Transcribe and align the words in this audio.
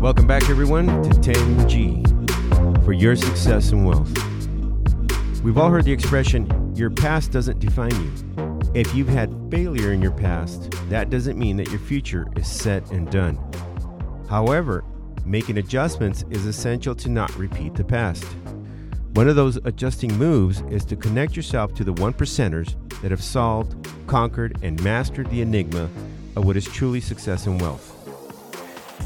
Welcome 0.00 0.26
back, 0.26 0.50
everyone, 0.50 0.86
to 0.86 1.10
10G 1.10 2.84
for 2.84 2.92
your 2.92 3.14
success 3.14 3.70
and 3.70 3.86
wealth. 3.86 4.12
We've 5.44 5.56
all 5.56 5.70
heard 5.70 5.84
the 5.84 5.92
expression, 5.92 6.74
your 6.74 6.90
past 6.90 7.30
doesn't 7.30 7.60
define 7.60 7.92
you. 7.92 8.12
If 8.74 8.92
you've 8.92 9.06
had 9.08 9.32
failure 9.52 9.92
in 9.92 10.02
your 10.02 10.10
past, 10.10 10.72
that 10.88 11.08
doesn't 11.08 11.38
mean 11.38 11.56
that 11.58 11.70
your 11.70 11.78
future 11.78 12.26
is 12.34 12.48
set 12.48 12.90
and 12.90 13.08
done. 13.08 13.38
However, 14.28 14.82
making 15.24 15.58
adjustments 15.58 16.24
is 16.30 16.44
essential 16.44 16.96
to 16.96 17.08
not 17.08 17.32
repeat 17.36 17.74
the 17.74 17.84
past. 17.84 18.24
One 19.12 19.28
of 19.28 19.36
those 19.36 19.58
adjusting 19.58 20.12
moves 20.18 20.60
is 20.70 20.84
to 20.86 20.96
connect 20.96 21.36
yourself 21.36 21.72
to 21.74 21.84
the 21.84 21.92
one 21.92 22.14
percenters 22.14 22.74
that 23.00 23.12
have 23.12 23.22
solved, 23.22 23.88
conquered, 24.08 24.58
and 24.62 24.82
mastered 24.82 25.30
the 25.30 25.40
enigma 25.40 25.88
of 26.36 26.44
what 26.44 26.56
is 26.56 26.64
truly 26.64 27.00
success 27.00 27.46
and 27.46 27.60
wealth. 27.60 27.92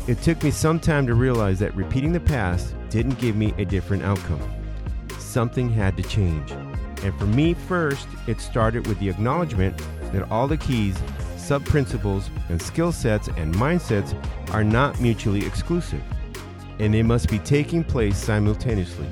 It 0.08 0.20
took 0.22 0.42
me 0.42 0.50
some 0.50 0.80
time 0.80 1.06
to 1.06 1.14
realize 1.14 1.58
that 1.60 1.74
repeating 1.74 2.12
the 2.12 2.20
past 2.20 2.74
didn't 2.90 3.18
give 3.18 3.36
me 3.36 3.54
a 3.58 3.64
different 3.64 4.02
outcome. 4.02 4.40
Something 5.18 5.70
had 5.70 5.96
to 5.96 6.02
change. 6.02 6.50
And 7.02 7.16
for 7.18 7.26
me, 7.26 7.54
first, 7.54 8.08
it 8.26 8.40
started 8.40 8.86
with 8.86 8.98
the 8.98 9.08
acknowledgement 9.08 9.80
that 10.12 10.30
all 10.30 10.48
the 10.48 10.56
keys, 10.56 10.98
sub 11.36 11.64
principles, 11.64 12.30
and 12.48 12.60
skill 12.60 12.92
sets 12.92 13.28
and 13.28 13.54
mindsets 13.54 14.14
are 14.52 14.64
not 14.64 15.00
mutually 15.00 15.46
exclusive, 15.46 16.02
and 16.78 16.92
they 16.92 17.02
must 17.02 17.30
be 17.30 17.38
taking 17.38 17.84
place 17.84 18.16
simultaneously. 18.18 19.06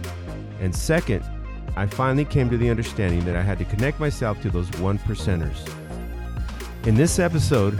And 0.61 0.75
second, 0.75 1.25
I 1.77 1.87
finally 1.87 2.25
came 2.25 2.51
to 2.51 2.59
the 2.59 2.71
understanding 2.71 3.25
that 3.25 3.37
I 3.37 3.43
had 3.43 3.59
to 3.59 3.65
connect 3.65 4.01
myself 4.01 4.43
to 4.43 4.51
those 4.51 4.71
one 4.81 4.99
percenters. 4.99 5.69
In 6.85 6.97
this 6.97 7.19
episode, 7.19 7.79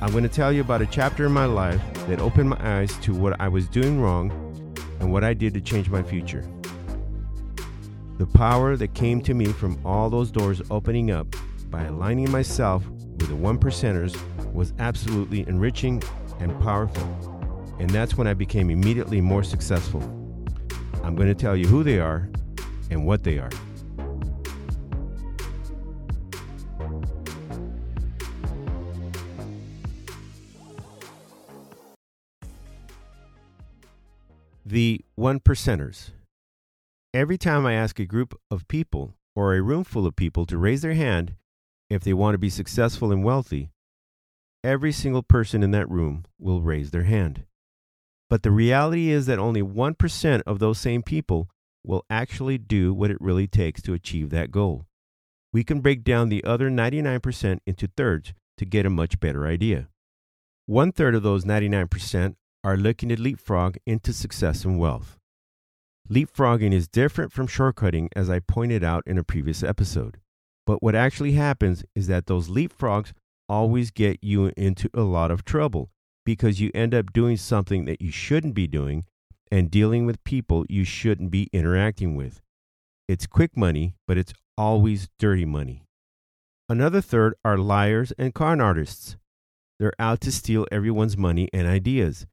I'm 0.00 0.12
going 0.12 0.22
to 0.22 0.28
tell 0.28 0.52
you 0.52 0.60
about 0.60 0.80
a 0.80 0.86
chapter 0.86 1.26
in 1.26 1.32
my 1.32 1.46
life 1.46 1.82
that 2.06 2.20
opened 2.20 2.50
my 2.50 2.58
eyes 2.60 2.96
to 2.98 3.12
what 3.12 3.40
I 3.40 3.48
was 3.48 3.66
doing 3.66 4.00
wrong 4.00 4.30
and 5.00 5.12
what 5.12 5.24
I 5.24 5.34
did 5.34 5.54
to 5.54 5.60
change 5.60 5.90
my 5.90 6.04
future. 6.04 6.48
The 8.18 8.26
power 8.26 8.76
that 8.76 8.94
came 8.94 9.20
to 9.22 9.34
me 9.34 9.46
from 9.46 9.76
all 9.84 10.08
those 10.08 10.30
doors 10.30 10.62
opening 10.70 11.10
up 11.10 11.34
by 11.68 11.82
aligning 11.82 12.30
myself 12.30 12.86
with 12.88 13.26
the 13.26 13.34
one 13.34 13.58
percenters 13.58 14.16
was 14.52 14.72
absolutely 14.78 15.40
enriching 15.48 16.00
and 16.38 16.56
powerful. 16.60 17.04
And 17.80 17.90
that's 17.90 18.16
when 18.16 18.28
I 18.28 18.34
became 18.34 18.70
immediately 18.70 19.20
more 19.20 19.42
successful. 19.42 20.00
I'm 21.02 21.16
going 21.16 21.28
to 21.28 21.34
tell 21.34 21.56
you 21.56 21.66
who 21.66 21.82
they 21.82 21.98
are 21.98 22.30
and 22.92 23.04
what 23.04 23.24
they 23.24 23.38
are. 23.38 23.50
The 34.70 35.00
one 35.14 35.40
percenters. 35.40 36.10
Every 37.14 37.38
time 37.38 37.64
I 37.64 37.72
ask 37.72 37.98
a 37.98 38.04
group 38.04 38.38
of 38.50 38.68
people 38.68 39.14
or 39.34 39.54
a 39.54 39.62
room 39.62 39.82
full 39.82 40.06
of 40.06 40.14
people 40.14 40.44
to 40.44 40.58
raise 40.58 40.82
their 40.82 40.92
hand 40.92 41.36
if 41.88 42.04
they 42.04 42.12
want 42.12 42.34
to 42.34 42.38
be 42.38 42.50
successful 42.50 43.10
and 43.10 43.24
wealthy, 43.24 43.70
every 44.62 44.92
single 44.92 45.22
person 45.22 45.62
in 45.62 45.70
that 45.70 45.88
room 45.88 46.26
will 46.38 46.60
raise 46.60 46.90
their 46.90 47.04
hand. 47.04 47.44
But 48.28 48.42
the 48.42 48.50
reality 48.50 49.08
is 49.08 49.24
that 49.24 49.38
only 49.38 49.62
1% 49.62 50.42
of 50.46 50.58
those 50.58 50.78
same 50.78 51.02
people 51.02 51.48
will 51.82 52.04
actually 52.10 52.58
do 52.58 52.92
what 52.92 53.10
it 53.10 53.22
really 53.22 53.46
takes 53.46 53.80
to 53.80 53.94
achieve 53.94 54.28
that 54.28 54.50
goal. 54.50 54.84
We 55.50 55.64
can 55.64 55.80
break 55.80 56.04
down 56.04 56.28
the 56.28 56.44
other 56.44 56.68
99% 56.68 57.60
into 57.66 57.88
thirds 57.96 58.34
to 58.58 58.66
get 58.66 58.84
a 58.84 58.90
much 58.90 59.18
better 59.18 59.46
idea. 59.46 59.88
One 60.66 60.92
third 60.92 61.14
of 61.14 61.22
those 61.22 61.46
99% 61.46 62.34
are 62.64 62.76
looking 62.76 63.08
to 63.10 63.20
leapfrog 63.20 63.76
into 63.86 64.12
success 64.12 64.64
and 64.64 64.78
wealth. 64.78 65.18
Leapfrogging 66.10 66.72
is 66.72 66.88
different 66.88 67.32
from 67.32 67.46
shortcutting, 67.46 68.08
as 68.16 68.30
I 68.30 68.40
pointed 68.40 68.82
out 68.82 69.02
in 69.06 69.18
a 69.18 69.24
previous 69.24 69.62
episode. 69.62 70.18
But 70.66 70.82
what 70.82 70.94
actually 70.94 71.32
happens 71.32 71.84
is 71.94 72.06
that 72.06 72.26
those 72.26 72.48
leapfrogs 72.48 73.12
always 73.48 73.90
get 73.90 74.18
you 74.22 74.52
into 74.56 74.88
a 74.94 75.02
lot 75.02 75.30
of 75.30 75.44
trouble 75.44 75.90
because 76.24 76.60
you 76.60 76.70
end 76.74 76.94
up 76.94 77.12
doing 77.12 77.36
something 77.36 77.84
that 77.86 78.02
you 78.02 78.10
shouldn't 78.10 78.54
be 78.54 78.66
doing 78.66 79.04
and 79.50 79.70
dealing 79.70 80.04
with 80.04 80.22
people 80.24 80.66
you 80.68 80.84
shouldn't 80.84 81.30
be 81.30 81.48
interacting 81.52 82.16
with. 82.16 82.42
It's 83.08 83.26
quick 83.26 83.56
money, 83.56 83.94
but 84.06 84.18
it's 84.18 84.34
always 84.56 85.08
dirty 85.18 85.46
money. 85.46 85.84
Another 86.68 87.00
third 87.00 87.34
are 87.44 87.56
liars 87.56 88.12
and 88.18 88.34
con 88.34 88.60
artists. 88.60 89.16
They're 89.78 89.94
out 89.98 90.20
to 90.22 90.32
steal 90.32 90.66
everyone's 90.70 91.16
money 91.16 91.48
and 91.52 91.66
ideas. 91.66 92.26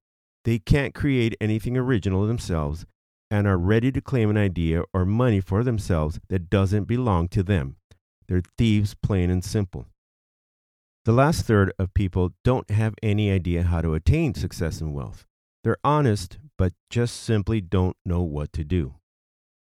They 0.46 0.60
can't 0.60 0.94
create 0.94 1.36
anything 1.42 1.76
original 1.76 2.26
themselves 2.26 2.86
and 3.32 3.48
are 3.48 3.58
ready 3.58 3.92
to 3.92 4.00
claim 4.00 4.30
an 4.30 4.38
idea 4.38 4.84
or 4.94 5.04
money 5.04 5.42
for 5.42 5.64
themselves 5.64 6.20
that 6.30 6.50
doesn't 6.52 6.86
belong 6.86 7.28
to 7.30 7.44
them. 7.44 7.78
They're 8.28 8.44
thieves, 8.58 8.94
plain 8.94 9.30
and 9.32 9.44
simple. 9.44 9.88
The 11.04 11.14
last 11.14 11.46
third 11.46 11.74
of 11.78 11.94
people 11.94 12.34
don't 12.44 12.70
have 12.70 12.94
any 13.02 13.32
idea 13.32 13.64
how 13.64 13.82
to 13.82 13.96
attain 13.96 14.34
success 14.36 14.82
and 14.82 14.94
wealth. 14.94 15.26
They're 15.64 15.78
honest, 15.84 16.38
but 16.58 16.74
just 16.90 17.24
simply 17.24 17.60
don't 17.60 17.98
know 18.06 18.22
what 18.22 18.54
to 18.54 18.64
do. 18.64 18.96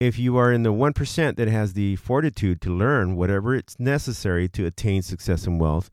If 0.00 0.18
you 0.18 0.36
are 0.36 0.52
in 0.52 0.62
the 0.62 0.72
1% 0.72 1.36
that 1.36 1.48
has 1.48 1.72
the 1.72 1.96
fortitude 1.96 2.60
to 2.60 2.70
learn 2.74 3.16
whatever 3.16 3.54
it's 3.54 3.80
necessary 3.80 4.48
to 4.50 4.66
attain 4.66 5.02
success 5.02 5.46
and 5.46 5.58
wealth, 5.58 5.90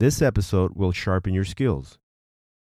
this 0.00 0.22
episode 0.22 0.72
will 0.74 0.92
sharpen 0.92 1.34
your 1.34 1.44
skills. 1.44 1.98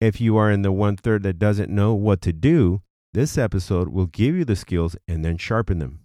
If 0.05 0.21
you 0.21 0.37
are 0.37 0.51
in 0.51 0.61
the 0.61 0.71
one 0.71 0.99
third 0.99 1.23
that 1.23 1.39
doesn't 1.39 1.71
know 1.71 1.95
what 1.95 2.21
to 2.21 2.33
do, 2.35 2.83
this 3.15 3.39
episode 3.39 3.89
will 3.89 4.05
give 4.05 4.35
you 4.35 4.45
the 4.45 4.55
skills 4.55 4.97
and 5.09 5.25
then 5.25 5.39
sharpen 5.39 5.79
them. 5.79 6.01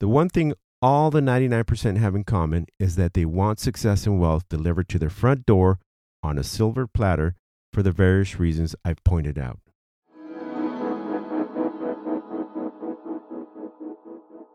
The 0.00 0.08
one 0.08 0.28
thing 0.28 0.54
all 0.82 1.12
the 1.12 1.20
99% 1.20 1.98
have 1.98 2.16
in 2.16 2.24
common 2.24 2.66
is 2.80 2.96
that 2.96 3.14
they 3.14 3.24
want 3.24 3.60
success 3.60 4.06
and 4.06 4.18
wealth 4.18 4.48
delivered 4.48 4.88
to 4.88 4.98
their 4.98 5.08
front 5.08 5.46
door 5.46 5.78
on 6.20 6.36
a 6.36 6.42
silver 6.42 6.88
platter 6.88 7.36
for 7.72 7.84
the 7.84 7.92
various 7.92 8.40
reasons 8.40 8.74
I've 8.84 9.04
pointed 9.04 9.38
out. 9.38 9.60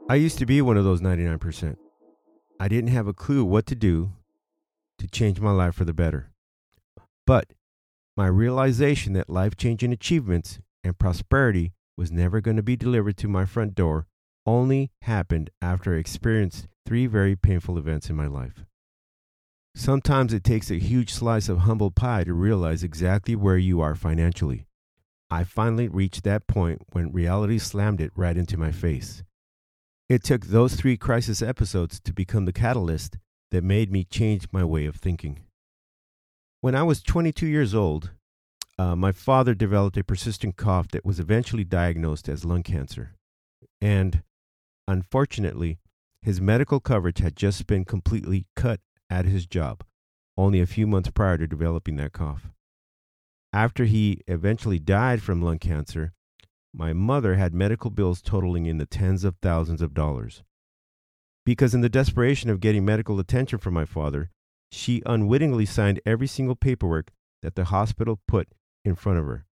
I 0.10 0.16
used 0.16 0.40
to 0.40 0.46
be 0.46 0.62
one 0.62 0.76
of 0.76 0.84
those 0.84 1.00
99%. 1.00 1.78
I 2.60 2.68
didn't 2.68 2.90
have 2.90 3.08
a 3.08 3.14
clue 3.14 3.46
what 3.46 3.66
to 3.68 3.76
do 3.76 4.12
to 4.98 5.08
change 5.08 5.40
my 5.40 5.52
life 5.52 5.74
for 5.74 5.86
the 5.86 5.94
better. 5.94 6.32
But 7.26 7.48
my 8.16 8.28
realization 8.28 9.14
that 9.14 9.30
life 9.30 9.58
changing 9.58 9.92
achievements 9.92 10.60
and 10.84 11.00
prosperity 11.00 11.74
was 11.98 12.12
never 12.12 12.42
going 12.42 12.58
to 12.58 12.64
be 12.64 12.76
delivered 12.76 13.18
to 13.18 13.28
my 13.28 13.46
front 13.46 13.76
door 13.76 14.08
only 14.46 14.92
happened 15.02 15.50
after 15.62 15.96
I 15.96 16.00
experienced 16.00 16.68
three 16.86 17.08
very 17.08 17.36
painful 17.36 17.78
events 17.78 18.10
in 18.10 18.16
my 18.16 18.28
life. 18.28 18.66
Sometimes 19.76 20.34
it 20.34 20.44
takes 20.44 20.70
a 20.70 20.76
huge 20.76 21.12
slice 21.12 21.50
of 21.50 21.60
humble 21.60 21.90
pie 21.90 22.24
to 22.26 22.34
realize 22.34 22.84
exactly 22.84 23.36
where 23.36 23.58
you 23.58 23.82
are 23.82 23.96
financially. 23.96 24.68
I 25.32 25.44
finally 25.44 25.88
reached 25.88 26.24
that 26.24 26.46
point 26.46 26.84
when 26.92 27.12
reality 27.12 27.58
slammed 27.58 28.00
it 28.00 28.12
right 28.16 28.38
into 28.38 28.58
my 28.58 28.72
face. 28.72 29.24
It 30.08 30.24
took 30.24 30.46
those 30.46 30.76
three 30.76 30.98
crisis 30.98 31.42
episodes 31.42 32.00
to 32.02 32.14
become 32.14 32.46
the 32.46 32.54
catalyst 32.54 33.18
that 33.50 33.64
made 33.64 33.92
me 33.92 34.04
change 34.04 34.48
my 34.52 34.64
way 34.64 34.86
of 34.86 34.98
thinking. 34.98 35.40
When 36.64 36.76
I 36.76 36.84
was 36.84 37.04
22 37.04 37.46
years 37.46 37.76
old, 37.76 38.12
uh, 38.80 38.96
my 38.96 39.12
father 39.12 39.54
developed 39.54 39.98
a 39.98 40.04
persistent 40.06 40.56
cough 40.56 40.88
that 40.94 41.04
was 41.04 41.20
eventually 41.20 41.66
diagnosed 41.66 42.30
as 42.30 42.46
lung 42.46 42.64
cancer. 42.64 43.16
And 43.82 44.24
unfortunately, 44.88 45.80
his 46.22 46.40
medical 46.40 46.80
coverage 46.80 47.18
had 47.18 47.36
just 47.36 47.68
been 47.68 47.84
completely 47.84 48.46
cut 48.56 48.80
at 49.10 49.26
his 49.26 49.46
job 49.46 49.84
only 50.38 50.62
a 50.62 50.66
few 50.66 50.88
months 50.88 51.10
prior 51.10 51.38
to 51.38 51.48
developing 51.48 51.98
that 51.98 52.14
cough. 52.14 52.50
After 53.52 53.84
he 53.84 54.22
eventually 54.30 54.80
died 54.80 55.22
from 55.22 55.42
lung 55.42 55.60
cancer, 55.60 56.14
my 56.74 56.94
mother 56.94 57.36
had 57.36 57.54
medical 57.54 57.90
bills 57.90 58.22
totaling 58.22 58.68
in 58.68 58.78
the 58.78 58.86
tens 58.86 59.26
of 59.26 59.36
thousands 59.42 59.82
of 59.82 59.94
dollars. 59.94 60.44
Because, 61.46 61.76
in 61.76 61.82
the 61.82 61.90
desperation 61.90 62.50
of 62.50 62.62
getting 62.62 62.86
medical 62.86 63.20
attention 63.20 63.60
from 63.60 63.74
my 63.74 63.84
father, 63.84 64.30
she 64.74 65.04
unwittingly 65.06 65.66
signed 65.66 66.02
every 66.06 66.26
single 66.26 66.56
paperwork 66.56 67.12
that 67.44 67.56
the 67.56 67.66
hospital 67.66 68.20
put 68.28 68.48
in 68.84 68.96
front 68.96 69.20
of 69.20 69.26
her, 69.26 69.46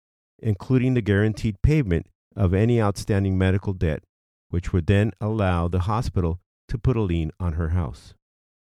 including 0.41 0.93
the 0.93 1.01
guaranteed 1.01 1.61
payment 1.61 2.07
of 2.35 2.53
any 2.53 2.81
outstanding 2.81 3.37
medical 3.37 3.73
debt, 3.73 4.03
which 4.49 4.71
would 4.71 4.87
then 4.87 5.11
allow 5.19 5.67
the 5.67 5.81
hospital 5.81 6.39
to 6.69 6.77
put 6.77 6.95
a 6.95 7.01
lien 7.01 7.31
on 7.39 7.53
her 7.53 7.69
house. 7.69 8.13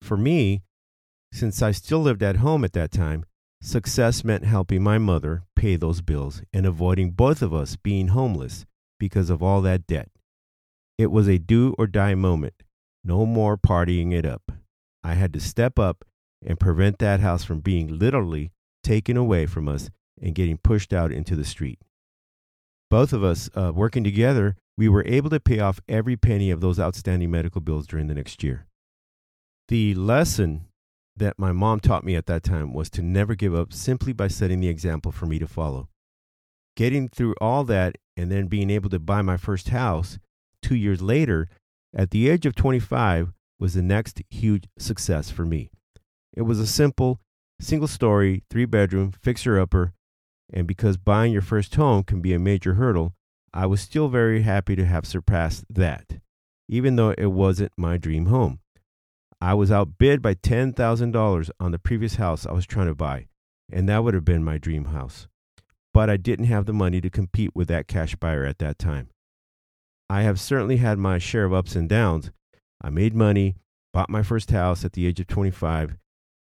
For 0.01 0.17
me, 0.17 0.63
since 1.33 1.61
I 1.61 1.73
still 1.73 1.99
lived 1.99 2.23
at 2.23 2.37
home 2.37 2.65
at 2.65 2.73
that 2.73 2.91
time, 2.91 3.27
success 3.61 4.25
meant 4.25 4.45
helping 4.45 4.83
my 4.83 4.97
mother 4.97 5.43
pay 5.57 5.77
those 5.77 6.01
bills 6.01 6.41
and 6.53 6.65
avoiding 6.65 7.11
both 7.11 7.43
of 7.43 7.53
us 7.53 7.77
being 7.77 8.09
homeless 8.09 8.65
because 8.99 9.29
of 9.29 9.43
all 9.43 9.61
that 9.63 9.87
debt. 9.87 10.09
It 10.97 11.11
was 11.11 11.29
a 11.29 11.39
do 11.39 11.75
or 11.79 11.87
die 11.87 12.15
moment. 12.15 12.63
No 13.05 13.27
more 13.27 13.59
partying 13.59 14.13
it 14.13 14.25
up. 14.25 14.53
I 15.05 15.15
had 15.15 15.35
to 15.35 15.41
step 15.41 15.79
up 15.79 16.05
and 16.47 16.61
prevent 16.61 16.99
that 16.99 17.21
house 17.21 17.45
from 17.45 17.61
being 17.61 17.99
literally 17.99 18.53
taken 18.83 19.17
away 19.17 19.47
from 19.47 19.69
us 19.69 19.91
and 20.21 20.35
getting 20.35 20.57
pushed 20.57 20.93
out 20.93 21.13
into 21.13 21.35
the 21.35 21.45
street. 21.45 21.81
Both 22.89 23.13
of 23.13 23.25
us, 23.25 23.51
uh, 23.55 23.73
working 23.75 24.05
together, 24.05 24.57
we 24.79 24.89
were 24.89 25.05
able 25.07 25.31
to 25.31 25.41
pay 25.41 25.59
off 25.59 25.81
every 25.89 26.17
penny 26.17 26.51
of 26.51 26.61
those 26.61 26.79
outstanding 26.79 27.31
medical 27.31 27.61
bills 27.61 27.87
during 27.87 28.07
the 28.07 28.15
next 28.15 28.43
year. 28.43 28.67
The 29.69 29.95
lesson 29.95 30.67
that 31.17 31.39
my 31.39 31.51
mom 31.51 31.81
taught 31.81 32.05
me 32.05 32.15
at 32.15 32.27
that 32.27 32.45
time 32.45 32.73
was 32.73 32.91
to 32.91 33.03
never 33.03 33.35
give 33.35 33.55
up 33.55 33.73
simply 33.73 34.13
by 34.13 34.29
setting 34.29 34.61
the 34.61 34.69
example 34.69 35.11
for 35.11 35.27
me 35.27 35.39
to 35.39 35.47
follow. 35.49 35.89
Getting 36.77 37.09
through 37.09 37.35
all 37.41 37.65
that 37.65 37.97
and 38.17 38.31
then 38.31 38.47
being 38.47 38.71
able 38.71 38.91
to 38.91 38.99
buy 38.99 39.23
my 39.23 39.37
first 39.37 39.71
house 39.71 40.19
two 40.63 40.77
years 40.77 41.01
later, 41.01 41.49
at 41.95 42.11
the 42.11 42.29
age 42.29 42.45
of 42.45 42.55
25, 42.55 43.33
was 43.59 43.75
the 43.75 43.83
next 43.83 44.23
huge 44.29 44.65
success 44.79 45.31
for 45.31 45.47
me. 45.47 45.71
It 46.37 46.43
was 46.43 46.61
a 46.61 46.67
simple, 46.67 47.21
single 47.61 47.89
story, 47.89 48.45
three 48.51 48.67
bedroom, 48.67 49.13
fixer 49.13 49.59
upper, 49.59 49.95
and 50.53 50.67
because 50.67 50.97
buying 50.97 51.33
your 51.33 51.43
first 51.43 51.75
home 51.75 52.05
can 52.05 52.21
be 52.21 52.35
a 52.35 52.39
major 52.39 52.75
hurdle, 52.75 53.15
I 53.53 53.67
was 53.67 53.81
still 53.81 54.09
very 54.09 54.43
happy 54.43 54.77
to 54.77 54.85
have 54.85 55.07
surpassed 55.07 55.65
that, 55.71 56.21
even 56.69 56.97
though 56.97 57.15
it 57.17 57.33
wasn't 57.33 57.73
my 57.77 57.97
dream 57.97 58.27
home. 58.27 58.61
I 59.41 59.55
was 59.55 59.71
outbid 59.71 60.21
by 60.21 60.35
$10,000 60.35 61.51
on 61.59 61.73
the 61.73 61.79
previous 61.79 62.17
house 62.17 62.47
I 62.47 62.53
was 62.53 62.67
trying 62.67 62.89
to 62.89 62.95
buy, 62.95 63.29
and 63.73 63.89
that 63.89 64.05
would 64.05 64.15
have 64.15 64.25
been 64.25 64.45
my 64.45 64.59
dream 64.59 64.87
house. 64.87 65.27
But 65.95 66.11
I 66.11 66.19
didn't 66.19 66.47
have 66.47 66.67
the 66.67 66.75
money 66.75 67.01
to 67.01 67.09
compete 67.09 67.53
with 67.55 67.69
that 67.69 67.89
cash 67.89 68.15
buyer 68.17 68.45
at 68.45 68.59
that 68.59 68.79
time. 68.79 69.09
I 70.11 70.23
have 70.23 70.39
certainly 70.39 70.77
had 70.77 70.99
my 70.99 71.19
share 71.19 71.45
of 71.45 71.55
ups 71.55 71.75
and 71.75 71.89
downs. 71.89 72.31
I 72.81 72.91
made 72.91 73.15
money, 73.15 73.57
bought 73.93 74.11
my 74.11 74.23
first 74.23 74.51
house 74.51 74.85
at 74.85 74.93
the 74.93 75.07
age 75.07 75.19
of 75.19 75.27
25, 75.27 75.97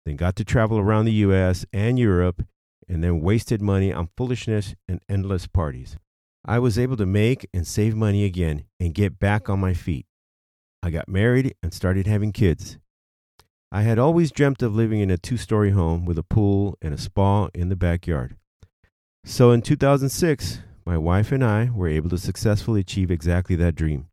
then 0.08 0.16
got 0.16 0.36
to 0.36 0.44
travel 0.44 0.78
around 0.78 1.04
the 1.04 1.12
US 1.12 1.66
and 1.72 1.98
Europe, 1.98 2.42
and 2.88 3.04
then 3.04 3.20
wasted 3.20 3.60
money 3.60 3.92
on 3.92 4.08
foolishness 4.16 4.74
and 4.88 5.00
endless 5.08 5.46
parties. 5.46 5.98
I 6.44 6.58
was 6.58 6.78
able 6.78 6.96
to 6.96 7.04
make 7.04 7.46
and 7.52 7.66
save 7.66 7.94
money 7.94 8.24
again 8.24 8.64
and 8.80 8.94
get 8.94 9.18
back 9.18 9.50
on 9.50 9.60
my 9.60 9.74
feet. 9.74 10.06
I 10.82 10.90
got 10.90 11.08
married 11.08 11.54
and 11.62 11.74
started 11.74 12.06
having 12.06 12.32
kids. 12.32 12.78
I 13.70 13.82
had 13.82 13.98
always 13.98 14.32
dreamt 14.32 14.62
of 14.62 14.74
living 14.74 15.00
in 15.00 15.10
a 15.10 15.18
two 15.18 15.36
story 15.36 15.72
home 15.72 16.06
with 16.06 16.16
a 16.16 16.22
pool 16.22 16.78
and 16.80 16.94
a 16.94 16.98
spa 16.98 17.48
in 17.52 17.68
the 17.68 17.76
backyard. 17.76 18.34
So 19.26 19.50
in 19.50 19.60
2006, 19.60 20.60
my 20.86 20.96
wife 20.96 21.32
and 21.32 21.44
I 21.44 21.68
were 21.68 21.88
able 21.88 22.08
to 22.08 22.16
successfully 22.16 22.80
achieve 22.80 23.10
exactly 23.10 23.56
that 23.56 23.74
dream. 23.74 24.08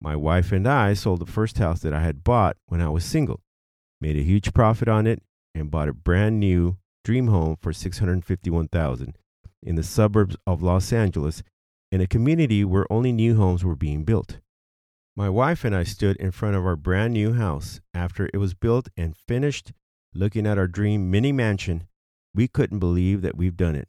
My 0.00 0.16
wife 0.16 0.50
and 0.50 0.66
I 0.66 0.94
sold 0.94 1.20
the 1.20 1.30
first 1.30 1.58
house 1.58 1.80
that 1.82 1.92
I 1.92 2.00
had 2.00 2.24
bought 2.24 2.56
when 2.66 2.80
I 2.80 2.88
was 2.88 3.04
single, 3.04 3.43
made 4.04 4.16
a 4.18 4.22
huge 4.22 4.52
profit 4.52 4.86
on 4.86 5.06
it, 5.06 5.22
and 5.54 5.70
bought 5.70 5.88
a 5.88 5.94
brand 5.94 6.38
new 6.38 6.76
dream 7.04 7.28
home 7.28 7.56
for 7.58 7.72
651,000 7.72 9.16
in 9.62 9.76
the 9.76 9.82
suburbs 9.82 10.36
of 10.46 10.62
Los 10.62 10.92
Angeles 10.92 11.42
in 11.90 12.02
a 12.02 12.06
community 12.06 12.66
where 12.66 12.92
only 12.92 13.12
new 13.12 13.34
homes 13.36 13.64
were 13.64 13.74
being 13.74 14.04
built. 14.04 14.40
My 15.16 15.30
wife 15.30 15.64
and 15.64 15.74
I 15.74 15.84
stood 15.84 16.18
in 16.18 16.32
front 16.32 16.54
of 16.54 16.66
our 16.66 16.76
brand 16.76 17.14
new 17.14 17.32
house 17.32 17.80
after 17.94 18.28
it 18.34 18.36
was 18.36 18.52
built 18.52 18.90
and 18.94 19.16
finished, 19.16 19.72
looking 20.12 20.46
at 20.46 20.58
our 20.58 20.66
dream 20.66 21.10
mini 21.10 21.32
mansion. 21.32 21.84
We 22.34 22.46
couldn't 22.46 22.80
believe 22.80 23.22
that 23.22 23.38
we've 23.38 23.56
done 23.56 23.74
it. 23.74 23.88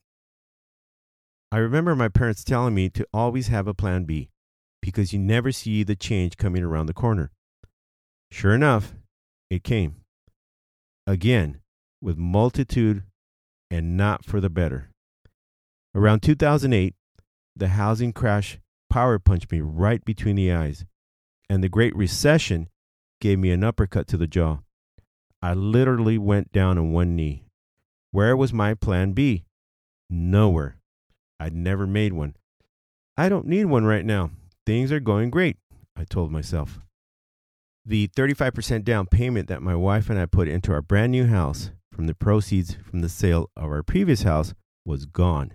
I 1.51 1.57
remember 1.57 1.93
my 1.93 2.07
parents 2.07 2.45
telling 2.45 2.73
me 2.73 2.89
to 2.91 3.05
always 3.13 3.49
have 3.49 3.67
a 3.67 3.73
plan 3.73 4.05
B 4.05 4.29
because 4.81 5.11
you 5.11 5.19
never 5.19 5.51
see 5.51 5.83
the 5.83 5.97
change 5.97 6.37
coming 6.37 6.63
around 6.63 6.85
the 6.85 6.93
corner. 6.93 7.31
Sure 8.31 8.55
enough, 8.55 8.93
it 9.49 9.65
came. 9.65 10.04
Again, 11.07 11.61
with 12.01 12.17
multitude 12.17 13.03
and 13.69 13.95
not 13.95 14.25
for 14.25 14.41
the 14.41 14.49
better. 14.49 14.89
Around 15.93 16.21
2008, 16.21 16.93
the 17.55 17.67
housing 17.69 18.11
crash 18.11 18.59
power 18.89 19.19
punched 19.19 19.51
me 19.51 19.61
right 19.61 20.03
between 20.03 20.35
the 20.35 20.51
eyes, 20.51 20.85
and 21.49 21.63
the 21.63 21.69
Great 21.69 21.95
Recession 21.95 22.69
gave 23.21 23.39
me 23.39 23.51
an 23.51 23.63
uppercut 23.63 24.07
to 24.07 24.17
the 24.17 24.27
jaw. 24.27 24.59
I 25.41 25.53
literally 25.53 26.17
went 26.17 26.51
down 26.51 26.77
on 26.77 26.91
one 26.91 27.15
knee. 27.15 27.43
Where 28.11 28.35
was 28.35 28.51
my 28.51 28.73
plan 28.73 29.13
B? 29.13 29.45
Nowhere. 30.09 30.77
I'd 31.39 31.53
never 31.53 31.85
made 31.85 32.13
one. 32.13 32.35
I 33.17 33.29
don't 33.29 33.47
need 33.47 33.65
one 33.65 33.85
right 33.85 34.05
now. 34.05 34.31
Things 34.65 34.91
are 34.91 34.99
going 34.99 35.29
great, 35.29 35.57
I 35.95 36.03
told 36.03 36.31
myself. 36.31 36.79
The 37.85 38.07
35% 38.09 38.83
down 38.83 39.05
payment 39.05 39.47
that 39.47 39.61
my 39.61 39.75
wife 39.75 40.09
and 40.09 40.19
I 40.19 40.25
put 40.25 40.47
into 40.47 40.71
our 40.73 40.81
brand 40.81 41.11
new 41.11 41.27
house 41.27 41.71
from 41.91 42.07
the 42.07 42.15
proceeds 42.15 42.75
from 42.89 43.01
the 43.01 43.09
sale 43.09 43.49
of 43.55 43.65
our 43.65 43.83
previous 43.83 44.23
house 44.23 44.53
was 44.85 45.05
gone 45.05 45.53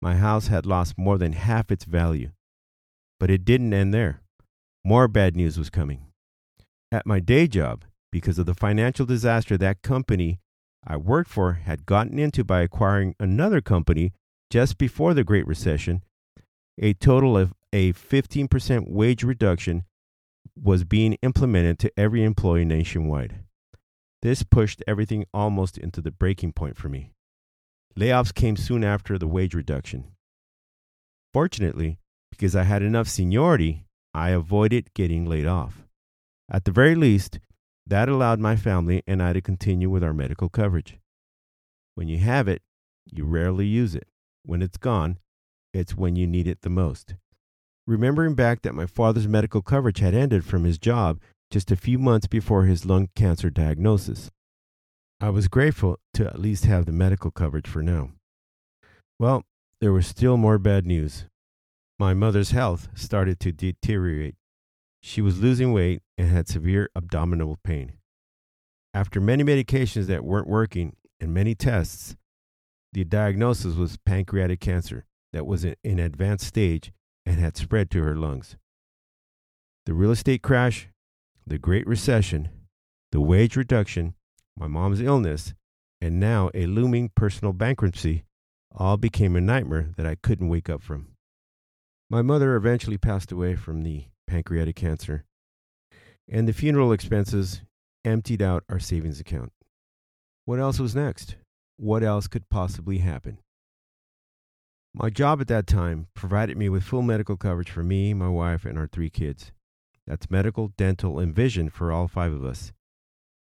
my 0.00 0.16
house 0.16 0.46
had 0.46 0.64
lost 0.64 0.96
more 0.96 1.18
than 1.18 1.32
half 1.32 1.70
its 1.70 1.84
value. 1.84 2.30
But 3.18 3.30
it 3.30 3.44
didn't 3.44 3.74
end 3.74 3.92
there. 3.92 4.22
More 4.84 5.08
bad 5.08 5.34
news 5.34 5.58
was 5.58 5.70
coming. 5.70 6.06
At 6.92 7.06
my 7.06 7.20
day 7.20 7.46
job, 7.48 7.84
because 8.12 8.38
of 8.38 8.46
the 8.46 8.54
financial 8.54 9.04
disaster 9.04 9.56
that 9.58 9.82
company 9.82 10.38
I 10.86 10.96
worked 10.96 11.28
for 11.28 11.54
had 11.54 11.84
gotten 11.84 12.18
into 12.18 12.44
by 12.44 12.62
acquiring 12.62 13.14
another 13.18 13.60
company 13.60 14.12
just 14.50 14.78
before 14.78 15.12
the 15.12 15.24
Great 15.24 15.46
Recession, 15.46 16.02
a 16.80 16.94
total 16.94 17.36
of 17.36 17.52
a 17.72 17.92
15% 17.92 18.88
wage 18.88 19.24
reduction 19.24 19.84
was 20.62 20.84
being 20.84 21.14
implemented 21.22 21.78
to 21.78 21.92
every 21.96 22.24
employee 22.24 22.64
nationwide. 22.64 23.40
This 24.22 24.42
pushed 24.42 24.82
everything 24.86 25.24
almost 25.32 25.78
into 25.78 26.00
the 26.00 26.10
breaking 26.10 26.52
point 26.52 26.76
for 26.76 26.88
me. 26.88 27.12
Layoffs 27.96 28.34
came 28.34 28.56
soon 28.56 28.84
after 28.84 29.18
the 29.18 29.26
wage 29.26 29.54
reduction. 29.54 30.04
Fortunately, 31.32 31.98
because 32.30 32.56
I 32.56 32.64
had 32.64 32.82
enough 32.82 33.08
seniority, 33.08 33.84
I 34.14 34.30
avoided 34.30 34.94
getting 34.94 35.26
laid 35.26 35.46
off. 35.46 35.84
At 36.50 36.64
the 36.64 36.70
very 36.70 36.94
least, 36.94 37.38
that 37.86 38.08
allowed 38.08 38.40
my 38.40 38.56
family 38.56 39.02
and 39.06 39.22
I 39.22 39.32
to 39.32 39.40
continue 39.40 39.90
with 39.90 40.02
our 40.02 40.12
medical 40.12 40.48
coverage. 40.48 40.98
When 41.94 42.08
you 42.08 42.18
have 42.18 42.48
it, 42.48 42.62
you 43.10 43.24
rarely 43.24 43.66
use 43.66 43.94
it. 43.94 44.08
When 44.44 44.62
it's 44.62 44.76
gone, 44.76 45.18
it's 45.72 45.96
when 45.96 46.16
you 46.16 46.26
need 46.26 46.46
it 46.46 46.62
the 46.62 46.70
most. 46.70 47.14
Remembering 47.88 48.34
back 48.34 48.60
that 48.60 48.74
my 48.74 48.84
father's 48.84 49.26
medical 49.26 49.62
coverage 49.62 50.00
had 50.00 50.14
ended 50.14 50.44
from 50.44 50.64
his 50.64 50.76
job 50.76 51.18
just 51.50 51.70
a 51.70 51.76
few 51.76 51.98
months 51.98 52.26
before 52.26 52.66
his 52.66 52.84
lung 52.84 53.08
cancer 53.16 53.48
diagnosis. 53.48 54.30
I 55.22 55.30
was 55.30 55.48
grateful 55.48 55.98
to 56.12 56.26
at 56.26 56.38
least 56.38 56.66
have 56.66 56.84
the 56.84 56.92
medical 56.92 57.30
coverage 57.30 57.66
for 57.66 57.82
now. 57.82 58.10
Well, 59.18 59.44
there 59.80 59.90
was 59.90 60.06
still 60.06 60.36
more 60.36 60.58
bad 60.58 60.84
news. 60.84 61.24
My 61.98 62.12
mother's 62.12 62.50
health 62.50 62.88
started 62.94 63.40
to 63.40 63.52
deteriorate. 63.52 64.34
She 65.02 65.22
was 65.22 65.40
losing 65.40 65.72
weight 65.72 66.02
and 66.18 66.28
had 66.28 66.46
severe 66.46 66.90
abdominal 66.94 67.56
pain. 67.64 67.94
After 68.92 69.18
many 69.18 69.44
medications 69.44 70.08
that 70.08 70.26
weren't 70.26 70.46
working 70.46 70.94
and 71.20 71.32
many 71.32 71.54
tests, 71.54 72.16
the 72.92 73.04
diagnosis 73.04 73.76
was 73.76 73.96
pancreatic 74.04 74.60
cancer 74.60 75.06
that 75.32 75.46
was 75.46 75.64
in 75.64 75.74
an 75.84 75.98
advanced 75.98 76.46
stage 76.46 76.92
and 77.28 77.38
had 77.38 77.58
spread 77.58 77.90
to 77.90 78.02
her 78.02 78.16
lungs. 78.16 78.56
The 79.84 79.92
real 79.92 80.10
estate 80.10 80.42
crash, 80.42 80.88
the 81.46 81.58
Great 81.58 81.86
Recession, 81.86 82.48
the 83.12 83.20
wage 83.20 83.54
reduction, 83.54 84.14
my 84.56 84.66
mom's 84.66 85.02
illness, 85.02 85.52
and 86.00 86.18
now 86.18 86.50
a 86.54 86.64
looming 86.64 87.10
personal 87.14 87.52
bankruptcy 87.52 88.24
all 88.74 88.96
became 88.96 89.36
a 89.36 89.42
nightmare 89.42 89.90
that 89.96 90.06
I 90.06 90.14
couldn't 90.14 90.48
wake 90.48 90.70
up 90.70 90.82
from. 90.82 91.08
My 92.08 92.22
mother 92.22 92.56
eventually 92.56 92.96
passed 92.96 93.30
away 93.30 93.56
from 93.56 93.82
the 93.82 94.06
pancreatic 94.26 94.76
cancer, 94.76 95.24
and 96.30 96.48
the 96.48 96.54
funeral 96.54 96.92
expenses 96.92 97.60
emptied 98.06 98.40
out 98.40 98.64
our 98.70 98.80
savings 98.80 99.20
account. 99.20 99.52
What 100.46 100.60
else 100.60 100.78
was 100.78 100.96
next? 100.96 101.36
What 101.76 102.02
else 102.02 102.26
could 102.26 102.48
possibly 102.48 102.98
happen? 102.98 103.38
My 105.00 105.10
job 105.10 105.40
at 105.40 105.46
that 105.46 105.68
time 105.68 106.08
provided 106.14 106.56
me 106.56 106.68
with 106.68 106.82
full 106.82 107.02
medical 107.02 107.36
coverage 107.36 107.70
for 107.70 107.84
me, 107.84 108.12
my 108.14 108.28
wife, 108.28 108.64
and 108.64 108.76
our 108.76 108.88
three 108.88 109.10
kids. 109.10 109.52
That's 110.08 110.28
medical, 110.28 110.72
dental, 110.76 111.20
and 111.20 111.32
vision 111.32 111.70
for 111.70 111.92
all 111.92 112.08
five 112.08 112.32
of 112.32 112.44
us. 112.44 112.72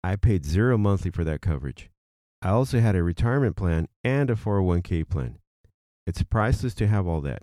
I 0.04 0.14
paid 0.14 0.44
zero 0.44 0.78
monthly 0.78 1.10
for 1.10 1.24
that 1.24 1.40
coverage. 1.40 1.90
I 2.42 2.50
also 2.50 2.78
had 2.78 2.94
a 2.94 3.02
retirement 3.02 3.56
plan 3.56 3.88
and 4.04 4.30
a 4.30 4.36
401k 4.36 5.08
plan. 5.08 5.38
It's 6.06 6.22
priceless 6.22 6.74
to 6.74 6.86
have 6.86 7.08
all 7.08 7.20
that. 7.22 7.42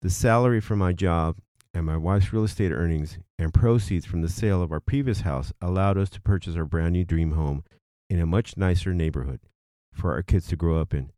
The 0.00 0.08
salary 0.08 0.62
from 0.62 0.78
my 0.78 0.94
job 0.94 1.36
and 1.74 1.84
my 1.84 1.98
wife's 1.98 2.32
real 2.32 2.44
estate 2.44 2.72
earnings 2.72 3.18
and 3.38 3.52
proceeds 3.52 4.06
from 4.06 4.22
the 4.22 4.30
sale 4.30 4.62
of 4.62 4.72
our 4.72 4.80
previous 4.80 5.20
house 5.20 5.52
allowed 5.60 5.98
us 5.98 6.08
to 6.10 6.22
purchase 6.22 6.56
our 6.56 6.64
brand 6.64 6.94
new 6.94 7.04
dream 7.04 7.32
home 7.32 7.64
in 8.08 8.18
a 8.18 8.24
much 8.24 8.56
nicer 8.56 8.94
neighborhood 8.94 9.40
for 9.92 10.14
our 10.14 10.22
kids 10.22 10.46
to 10.46 10.56
grow 10.56 10.80
up 10.80 10.94
in. 10.94 11.12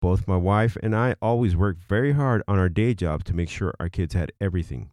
Both 0.00 0.28
my 0.28 0.36
wife 0.36 0.76
and 0.82 0.94
I 0.94 1.16
always 1.20 1.56
worked 1.56 1.82
very 1.82 2.12
hard 2.12 2.42
on 2.46 2.58
our 2.58 2.68
day 2.68 2.94
jobs 2.94 3.24
to 3.24 3.34
make 3.34 3.48
sure 3.48 3.74
our 3.80 3.88
kids 3.88 4.14
had 4.14 4.32
everything. 4.40 4.90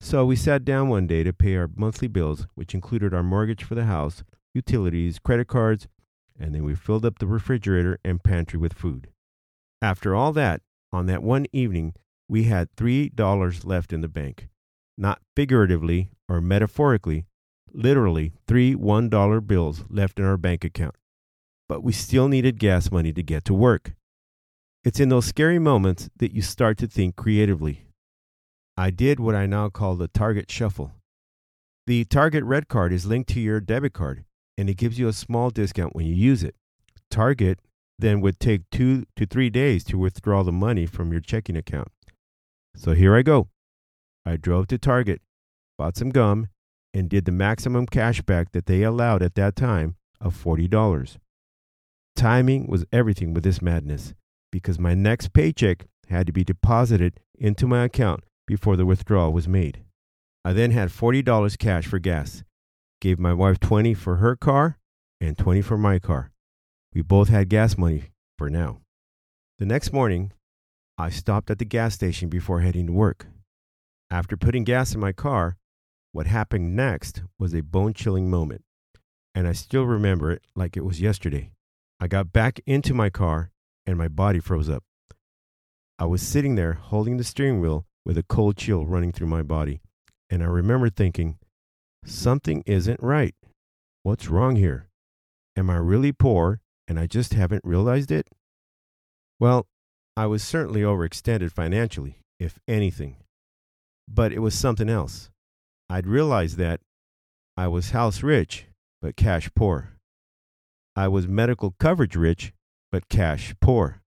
So 0.00 0.24
we 0.24 0.36
sat 0.36 0.64
down 0.64 0.88
one 0.88 1.06
day 1.06 1.24
to 1.24 1.32
pay 1.32 1.56
our 1.56 1.68
monthly 1.74 2.08
bills, 2.08 2.46
which 2.54 2.74
included 2.74 3.12
our 3.12 3.22
mortgage 3.22 3.64
for 3.64 3.74
the 3.74 3.86
house, 3.86 4.22
utilities, 4.54 5.18
credit 5.18 5.48
cards, 5.48 5.88
and 6.38 6.54
then 6.54 6.62
we 6.62 6.74
filled 6.74 7.04
up 7.04 7.18
the 7.18 7.26
refrigerator 7.26 7.98
and 8.04 8.22
pantry 8.22 8.58
with 8.58 8.72
food. 8.72 9.08
After 9.82 10.14
all 10.14 10.32
that, 10.32 10.62
on 10.92 11.06
that 11.06 11.22
one 11.22 11.46
evening, 11.52 11.94
we 12.28 12.44
had 12.44 12.74
$3 12.76 13.64
left 13.64 13.92
in 13.92 14.00
the 14.00 14.08
bank. 14.08 14.48
Not 14.96 15.20
figuratively 15.34 16.10
or 16.28 16.40
metaphorically, 16.40 17.26
literally 17.72 18.32
three 18.46 18.74
$1 18.74 19.46
bills 19.46 19.84
left 19.88 20.18
in 20.18 20.24
our 20.24 20.36
bank 20.36 20.64
account. 20.64 20.94
But 21.68 21.82
we 21.82 21.92
still 21.92 22.28
needed 22.28 22.58
gas 22.58 22.90
money 22.90 23.12
to 23.12 23.22
get 23.22 23.44
to 23.46 23.54
work. 23.54 23.94
It's 24.84 25.00
in 25.00 25.08
those 25.08 25.24
scary 25.24 25.58
moments 25.58 26.10
that 26.18 26.34
you 26.34 26.42
start 26.42 26.76
to 26.76 26.86
think 26.86 27.16
creatively. 27.16 27.86
I 28.76 28.90
did 28.90 29.18
what 29.18 29.34
I 29.34 29.46
now 29.46 29.70
call 29.70 29.94
the 29.94 30.08
Target 30.08 30.50
Shuffle. 30.50 30.92
The 31.86 32.04
Target 32.04 32.44
Red 32.44 32.68
Card 32.68 32.92
is 32.92 33.06
linked 33.06 33.30
to 33.30 33.40
your 33.40 33.60
debit 33.60 33.94
card, 33.94 34.26
and 34.58 34.68
it 34.68 34.76
gives 34.76 34.98
you 34.98 35.08
a 35.08 35.14
small 35.14 35.48
discount 35.48 35.96
when 35.96 36.04
you 36.04 36.14
use 36.14 36.42
it. 36.42 36.54
Target 37.10 37.60
then 37.98 38.20
would 38.20 38.38
take 38.38 38.68
two 38.70 39.04
to 39.16 39.24
three 39.24 39.48
days 39.48 39.84
to 39.84 39.96
withdraw 39.96 40.42
the 40.42 40.52
money 40.52 40.84
from 40.84 41.12
your 41.12 41.20
checking 41.22 41.56
account. 41.56 41.88
So 42.76 42.92
here 42.92 43.16
I 43.16 43.22
go. 43.22 43.48
I 44.26 44.36
drove 44.36 44.66
to 44.66 44.76
Target, 44.76 45.22
bought 45.78 45.96
some 45.96 46.10
gum, 46.10 46.48
and 46.92 47.08
did 47.08 47.24
the 47.24 47.32
maximum 47.32 47.86
cash 47.86 48.20
back 48.20 48.52
that 48.52 48.66
they 48.66 48.82
allowed 48.82 49.22
at 49.22 49.34
that 49.36 49.56
time 49.56 49.96
of 50.20 50.36
$40. 50.36 51.16
Timing 52.14 52.66
was 52.66 52.84
everything 52.92 53.32
with 53.32 53.44
this 53.44 53.62
madness 53.62 54.12
because 54.54 54.78
my 54.78 54.94
next 54.94 55.32
paycheck 55.32 55.84
had 56.08 56.28
to 56.28 56.32
be 56.32 56.44
deposited 56.44 57.18
into 57.36 57.66
my 57.66 57.82
account 57.82 58.22
before 58.46 58.76
the 58.76 58.86
withdrawal 58.86 59.32
was 59.32 59.48
made. 59.48 59.82
I 60.44 60.52
then 60.52 60.70
had 60.70 60.90
$40 60.90 61.58
cash 61.58 61.88
for 61.88 61.98
gas, 61.98 62.44
gave 63.00 63.18
my 63.18 63.32
wife 63.32 63.58
20 63.58 63.94
for 63.94 64.16
her 64.18 64.36
car 64.36 64.78
and 65.20 65.36
20 65.36 65.60
for 65.60 65.76
my 65.76 65.98
car. 65.98 66.30
We 66.94 67.02
both 67.02 67.30
had 67.30 67.48
gas 67.48 67.76
money 67.76 68.12
for 68.38 68.48
now. 68.48 68.78
The 69.58 69.66
next 69.66 69.92
morning, 69.92 70.30
I 70.96 71.10
stopped 71.10 71.50
at 71.50 71.58
the 71.58 71.64
gas 71.64 71.94
station 71.94 72.28
before 72.28 72.60
heading 72.60 72.86
to 72.86 72.92
work. 72.92 73.26
After 74.08 74.36
putting 74.36 74.62
gas 74.62 74.94
in 74.94 75.00
my 75.00 75.10
car, 75.10 75.56
what 76.12 76.28
happened 76.28 76.76
next 76.76 77.24
was 77.40 77.56
a 77.56 77.62
bone 77.62 77.92
chilling 77.92 78.30
moment, 78.30 78.62
and 79.34 79.48
I 79.48 79.52
still 79.52 79.82
remember 79.82 80.30
it 80.30 80.42
like 80.54 80.76
it 80.76 80.84
was 80.84 81.00
yesterday. 81.00 81.50
I 81.98 82.06
got 82.06 82.32
back 82.32 82.60
into 82.66 82.94
my 82.94 83.10
car 83.10 83.50
and 83.86 83.98
my 83.98 84.08
body 84.08 84.40
froze 84.40 84.68
up. 84.68 84.82
I 85.98 86.06
was 86.06 86.22
sitting 86.22 86.54
there 86.54 86.74
holding 86.74 87.16
the 87.16 87.24
steering 87.24 87.60
wheel 87.60 87.86
with 88.04 88.18
a 88.18 88.22
cold 88.22 88.56
chill 88.56 88.84
running 88.84 89.12
through 89.12 89.28
my 89.28 89.42
body, 89.42 89.80
and 90.28 90.42
I 90.42 90.46
remember 90.46 90.90
thinking, 90.90 91.38
something 92.04 92.62
isn't 92.66 93.02
right. 93.02 93.34
What's 94.02 94.28
wrong 94.28 94.56
here? 94.56 94.88
Am 95.56 95.70
I 95.70 95.76
really 95.76 96.12
poor 96.12 96.60
and 96.88 96.98
I 96.98 97.06
just 97.06 97.34
haven't 97.34 97.64
realized 97.64 98.10
it? 98.10 98.28
Well, 99.40 99.66
I 100.16 100.26
was 100.26 100.42
certainly 100.42 100.82
overextended 100.82 101.52
financially, 101.52 102.18
if 102.38 102.58
anything. 102.68 103.16
But 104.08 104.32
it 104.32 104.40
was 104.40 104.54
something 104.54 104.88
else. 104.88 105.30
I'd 105.88 106.06
realized 106.06 106.56
that 106.58 106.80
I 107.56 107.68
was 107.68 107.90
house 107.90 108.22
rich, 108.22 108.66
but 109.00 109.16
cash 109.16 109.50
poor. 109.54 109.94
I 110.96 111.08
was 111.08 111.26
medical 111.26 111.74
coverage 111.78 112.16
rich, 112.16 112.52
but 112.94 113.08
cash 113.08 113.52
poor. 113.60 114.00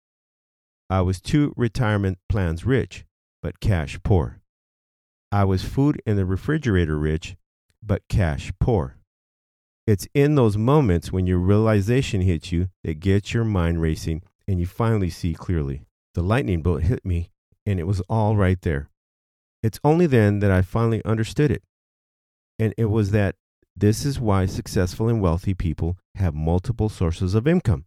I 0.89 1.01
was 1.01 1.19
two 1.19 1.53
retirement 1.57 2.19
plans 2.29 2.63
rich, 2.63 3.03
but 3.43 3.59
cash 3.59 3.99
poor. 4.01 4.39
I 5.29 5.43
was 5.43 5.61
food 5.61 6.01
in 6.05 6.15
the 6.15 6.25
refrigerator 6.25 6.97
rich, 6.97 7.35
but 7.83 8.07
cash 8.07 8.53
poor. 8.61 8.95
It's 9.85 10.07
in 10.13 10.35
those 10.35 10.55
moments 10.55 11.11
when 11.11 11.27
your 11.27 11.37
realization 11.37 12.21
hits 12.21 12.53
you 12.53 12.69
that 12.85 13.01
gets 13.01 13.33
your 13.33 13.43
mind 13.43 13.81
racing 13.81 14.21
and 14.47 14.57
you 14.57 14.65
finally 14.65 15.09
see 15.09 15.33
clearly. 15.33 15.81
The 16.13 16.23
lightning 16.23 16.61
bolt 16.61 16.83
hit 16.83 17.03
me 17.03 17.29
and 17.65 17.81
it 17.81 17.87
was 17.87 17.99
all 18.07 18.37
right 18.37 18.61
there. 18.61 18.89
It's 19.61 19.81
only 19.83 20.05
then 20.05 20.39
that 20.39 20.49
I 20.51 20.61
finally 20.61 21.03
understood 21.03 21.51
it. 21.51 21.61
And 22.57 22.73
it 22.77 22.85
was 22.85 23.11
that 23.11 23.35
this 23.75 24.05
is 24.05 24.17
why 24.17 24.45
successful 24.45 25.09
and 25.09 25.21
wealthy 25.21 25.53
people 25.53 25.97
have 26.15 26.33
multiple 26.33 26.87
sources 26.87 27.35
of 27.35 27.49
income, 27.49 27.83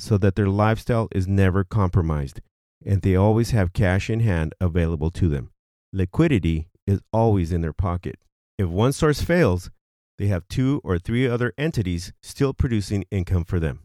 so 0.00 0.16
that 0.16 0.34
their 0.34 0.48
lifestyle 0.48 1.08
is 1.12 1.28
never 1.28 1.62
compromised 1.62 2.40
and 2.84 3.02
they 3.02 3.14
always 3.14 3.50
have 3.50 3.74
cash 3.74 4.08
in 4.08 4.20
hand 4.20 4.54
available 4.60 5.10
to 5.10 5.28
them. 5.28 5.50
Liquidity 5.92 6.68
is 6.86 7.00
always 7.12 7.52
in 7.52 7.60
their 7.60 7.74
pocket. 7.74 8.16
If 8.58 8.68
one 8.68 8.92
source 8.92 9.20
fails, 9.20 9.70
they 10.18 10.28
have 10.28 10.48
two 10.48 10.80
or 10.82 10.98
three 10.98 11.28
other 11.28 11.52
entities 11.58 12.12
still 12.22 12.54
producing 12.54 13.04
income 13.10 13.44
for 13.44 13.60
them. 13.60 13.80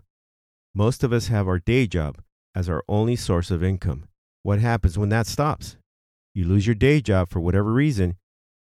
Most 0.74 1.03
of 1.03 1.12
us 1.12 1.27
have 1.27 1.48
our 1.48 1.60
day 1.60 1.88
job 1.88 2.22
as 2.53 2.69
our 2.69 2.84
only 2.88 3.15
source 3.15 3.51
of 3.51 3.63
income. 3.63 4.05
What 4.43 4.60
happens 4.60 4.98
when 4.98 5.10
that 5.10 5.27
stops? 5.27 5.75
You 6.34 6.45
lose 6.45 6.67
your 6.67 6.75
day 6.75 7.01
job 7.01 7.29
for 7.29 7.39
whatever 7.39 7.72
reason. 7.72 8.15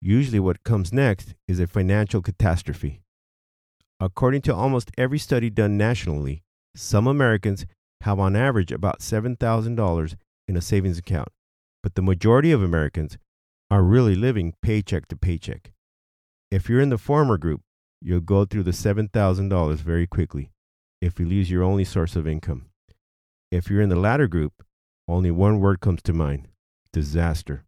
Usually, 0.00 0.40
what 0.40 0.64
comes 0.64 0.92
next 0.92 1.34
is 1.46 1.60
a 1.60 1.66
financial 1.66 2.22
catastrophe. 2.22 3.00
According 3.98 4.42
to 4.42 4.54
almost 4.54 4.90
every 4.96 5.18
study 5.18 5.50
done 5.50 5.76
nationally, 5.76 6.42
some 6.74 7.06
Americans 7.06 7.66
have 8.02 8.18
on 8.18 8.36
average 8.36 8.72
about 8.72 9.00
$7,000 9.00 10.14
in 10.48 10.56
a 10.56 10.60
savings 10.60 10.98
account, 10.98 11.28
but 11.82 11.94
the 11.94 12.02
majority 12.02 12.52
of 12.52 12.62
Americans 12.62 13.18
are 13.70 13.82
really 13.82 14.14
living 14.14 14.54
paycheck 14.62 15.06
to 15.08 15.16
paycheck. 15.16 15.72
If 16.50 16.68
you're 16.68 16.80
in 16.80 16.88
the 16.88 16.98
former 16.98 17.38
group, 17.38 17.62
you'll 18.00 18.20
go 18.20 18.44
through 18.44 18.64
the 18.64 18.70
$7,000 18.70 19.76
very 19.76 20.06
quickly 20.06 20.50
if 21.00 21.20
you 21.20 21.26
lose 21.26 21.50
your 21.50 21.62
only 21.62 21.84
source 21.84 22.16
of 22.16 22.26
income. 22.26 22.66
If 23.50 23.68
you're 23.68 23.82
in 23.82 23.88
the 23.88 23.96
latter 23.96 24.28
group, 24.28 24.64
only 25.08 25.30
one 25.30 25.60
word 25.60 25.80
comes 25.80 26.02
to 26.02 26.12
mind 26.12 26.48
disaster. 26.92 27.64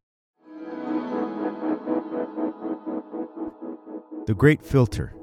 The 4.26 4.34
Great 4.36 4.62
Filter. 4.62 5.14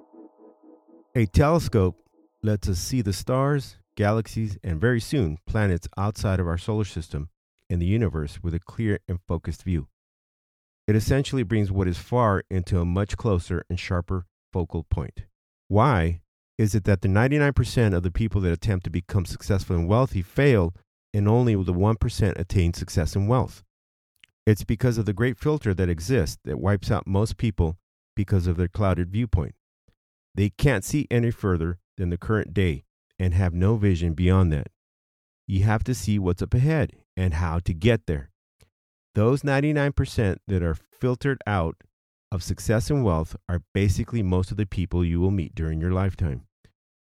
A 1.15 1.25
telescope 1.25 1.97
lets 2.41 2.69
us 2.69 2.79
see 2.79 3.01
the 3.01 3.13
stars, 3.13 3.77
galaxies, 3.95 4.57
and 4.63 4.79
very 4.79 4.99
soon 4.99 5.37
planets 5.45 5.87
outside 5.97 6.39
of 6.39 6.47
our 6.47 6.57
solar 6.57 6.85
system 6.85 7.29
and 7.69 7.81
the 7.81 7.85
universe 7.85 8.39
with 8.41 8.53
a 8.53 8.59
clear 8.59 8.99
and 9.07 9.19
focused 9.27 9.63
view. 9.63 9.87
It 10.87 10.95
essentially 10.95 11.43
brings 11.43 11.71
what 11.71 11.87
is 11.87 11.97
far 11.97 12.43
into 12.49 12.79
a 12.79 12.85
much 12.85 13.15
closer 13.15 13.63
and 13.69 13.79
sharper 13.79 14.25
focal 14.51 14.83
point. 14.83 15.25
Why 15.67 16.21
is 16.57 16.73
it 16.73 16.83
that 16.85 17.01
the 17.01 17.07
99% 17.07 17.93
of 17.93 18.03
the 18.03 18.11
people 18.11 18.41
that 18.41 18.51
attempt 18.51 18.85
to 18.85 18.89
become 18.89 19.25
successful 19.25 19.75
and 19.75 19.87
wealthy 19.87 20.21
fail 20.21 20.73
and 21.13 21.27
only 21.27 21.53
the 21.55 21.73
1% 21.73 22.39
attain 22.39 22.73
success 22.73 23.15
and 23.15 23.29
wealth? 23.29 23.63
It's 24.47 24.63
because 24.63 24.97
of 24.97 25.05
the 25.05 25.13
great 25.13 25.37
filter 25.37 25.75
that 25.75 25.89
exists 25.89 26.39
that 26.43 26.59
wipes 26.59 26.89
out 26.89 27.05
most 27.05 27.37
people 27.37 27.77
because 28.15 28.47
of 28.47 28.57
their 28.57 28.67
clouded 28.67 29.11
viewpoint. 29.11 29.53
They 30.33 30.49
can't 30.49 30.83
see 30.83 31.07
any 31.11 31.31
further 31.31 31.77
than 31.99 32.09
the 32.09 32.17
current 32.17 32.53
day 32.53 32.83
and 33.19 33.35
have 33.35 33.53
no 33.53 33.75
vision 33.75 34.13
beyond 34.13 34.51
that. 34.51 34.69
You 35.47 35.63
have 35.65 35.83
to 35.83 35.93
see 35.93 36.17
what's 36.17 36.41
up 36.41 36.55
ahead 36.55 36.93
and 37.15 37.35
how 37.35 37.59
to 37.59 37.73
get 37.73 38.07
there. 38.07 38.31
Those 39.13 39.43
99% 39.43 40.37
that 40.47 40.63
are 40.63 40.77
filtered 40.99 41.41
out 41.45 41.75
of 42.31 42.43
success 42.43 42.89
and 42.89 43.03
wealth 43.03 43.35
are 43.47 43.61
basically 43.73 44.23
most 44.23 44.49
of 44.49 44.57
the 44.57 44.65
people 44.65 45.03
you 45.03 45.19
will 45.19 45.31
meet 45.31 45.53
during 45.53 45.81
your 45.81 45.91
lifetime. 45.91 46.45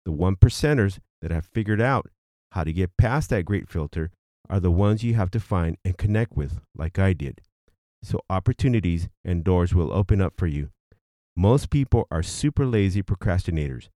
The 0.05 0.13
one 0.13 0.37
percenters 0.37 0.99
that 1.21 1.33
have 1.33 1.47
figured 1.47 1.81
out 1.81 2.09
how 2.53 2.65
to 2.65 2.73
get 2.73 2.97
past 2.97 3.31
that 3.31 3.45
great 3.45 3.69
filter 3.69 4.11
are 4.49 4.61
the 4.61 4.71
ones 4.71 5.03
you 5.03 5.15
have 5.15 5.31
to 5.33 5.41
find 5.41 5.77
and 5.85 5.99
connect 5.99 6.37
with, 6.37 6.61
like 6.77 6.99
I 6.99 7.13
did. 7.13 7.41
So 8.03 8.21
opportunities 8.31 9.09
and 9.25 9.43
doors 9.43 9.75
will 9.75 9.93
open 9.93 10.21
up 10.21 10.35
for 10.37 10.47
you. 10.47 10.71
Most 11.37 11.71
people 11.71 12.07
are 12.11 12.23
super 12.23 12.65
lazy 12.65 13.03
procrastinators, 13.03 13.89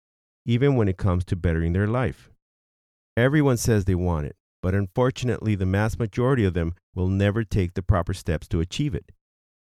even 0.48 0.76
when 0.76 0.88
it 0.88 0.96
comes 0.96 1.26
to 1.26 1.36
bettering 1.36 1.74
their 1.74 1.86
life. 1.86 2.30
Everyone 3.18 3.58
says 3.58 3.84
they 3.84 3.94
want 3.94 4.24
it, 4.26 4.34
but 4.62 4.74
unfortunately, 4.74 5.54
the 5.54 5.66
mass 5.66 5.98
majority 5.98 6.42
of 6.44 6.54
them 6.54 6.74
will 6.94 7.08
never 7.08 7.44
take 7.44 7.74
the 7.74 7.82
proper 7.82 8.14
steps 8.14 8.48
to 8.48 8.60
achieve 8.60 8.94
it, 8.94 9.12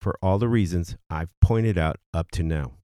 for 0.03 0.19
all 0.23 0.39
the 0.39 0.49
reasons 0.49 0.97
I've 1.09 1.31
pointed 1.41 1.79
out 1.79 1.97
up 2.13 2.31
to 2.33 2.43
now. 2.43 2.75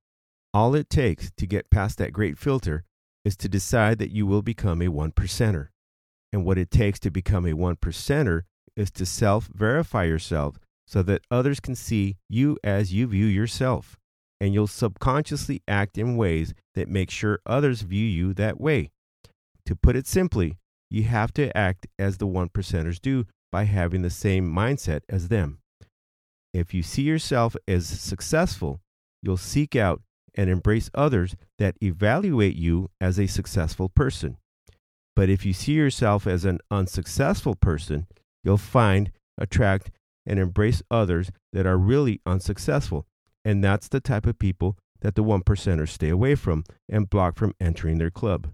All 0.55 0.75
it 0.75 0.89
takes 0.89 1.31
to 1.37 1.47
get 1.47 1.71
past 1.71 1.99
that 1.99 2.15
great 2.15 2.39
filter 2.39 2.85
is 3.23 3.37
to 3.37 3.51
decide 3.51 3.99
that 3.99 4.11
you 4.11 4.27
will 4.27 4.43
become 4.43 4.81
a 4.81 4.89
one 4.89 5.13
percenter. 5.13 5.69
And 6.33 6.47
what 6.47 6.57
it 6.57 6.71
takes 6.71 6.99
to 7.01 7.11
become 7.11 7.47
a 7.47 7.53
one 7.53 7.77
percenter 7.77 8.45
is 8.77 8.91
to 8.93 9.05
self 9.05 9.51
verify 9.53 10.05
yourself 10.05 10.59
so 10.87 11.03
that 11.03 11.23
others 11.31 11.61
can 11.61 11.75
see 11.75 12.17
you 12.31 12.57
as 12.65 12.95
you 12.95 13.09
view 13.09 13.27
yourself. 13.27 14.00
And 14.41 14.55
you'll 14.55 14.67
subconsciously 14.67 15.63
act 15.69 15.99
in 15.99 16.17
ways 16.17 16.55
that 16.75 16.89
make 16.89 17.11
sure 17.11 17.41
others 17.45 17.83
view 17.83 18.07
you 18.07 18.33
that 18.35 18.61
way. 18.61 18.91
To 19.67 19.77
put 19.77 19.97
it 19.97 20.07
simply, 20.07 20.57
you 20.91 21.05
have 21.05 21.33
to 21.35 21.55
act 21.57 21.87
as 21.99 22.17
the 22.17 22.27
one 22.27 22.49
percenters 22.49 23.01
do 23.01 23.27
by 23.53 23.65
having 23.65 24.03
the 24.03 24.11
same 24.11 24.51
mindset 24.51 25.01
as 25.09 25.29
them. 25.29 25.59
If 26.53 26.75
you 26.75 26.83
see 26.83 27.03
yourself 27.03 27.55
as 27.69 27.87
successful, 27.87 28.81
you'll 29.23 29.37
seek 29.37 29.77
out 29.77 30.03
and 30.35 30.49
embrace 30.49 30.91
others 30.95 31.37
that 31.59 31.77
evaluate 31.83 32.57
you 32.57 32.89
as 33.01 33.19
a 33.19 33.27
successful 33.27 33.89
person. 33.89 34.37
But 35.15 35.29
if 35.29 35.45
you 35.45 35.53
see 35.53 35.73
yourself 35.73 36.27
as 36.27 36.45
an 36.45 36.61
unsuccessful 36.71 37.55
person, 37.55 38.07
you'll 38.43 38.57
find, 38.57 39.13
attract, 39.39 39.91
and 40.27 40.39
embrace 40.39 40.83
others 40.91 41.31
that 41.53 41.67
are 41.67 41.77
really 41.77 42.21
unsuccessful. 42.25 43.07
And 43.45 43.65
that's 43.65 43.89
the 43.89 44.01
type 44.01 44.27
of 44.27 44.39
people 44.39 44.77
that 45.01 45.15
the 45.15 45.23
one 45.23 45.43
percenters 45.43 45.89
stay 45.89 46.11
away 46.11 46.35
from 46.35 46.65
and 46.89 47.09
block 47.09 47.37
from 47.37 47.55
entering 47.61 47.99
their 47.99 48.11
club. 48.11 48.53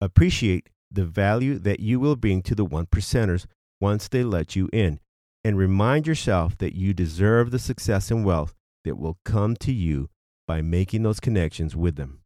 Appreciate 0.00 0.68
the 0.90 1.04
value 1.04 1.58
that 1.58 1.80
you 1.80 2.00
will 2.00 2.16
bring 2.16 2.42
to 2.42 2.54
the 2.54 2.64
one 2.64 2.86
percenters 2.86 3.46
once 3.80 4.08
they 4.08 4.24
let 4.24 4.56
you 4.56 4.68
in, 4.72 4.98
and 5.44 5.56
remind 5.56 6.06
yourself 6.06 6.56
that 6.58 6.74
you 6.74 6.92
deserve 6.92 7.50
the 7.50 7.58
success 7.58 8.10
and 8.10 8.24
wealth 8.24 8.54
that 8.84 8.98
will 8.98 9.18
come 9.24 9.54
to 9.54 9.72
you 9.72 10.08
by 10.46 10.62
making 10.62 11.02
those 11.02 11.20
connections 11.20 11.76
with 11.76 11.96
them. 11.96 12.20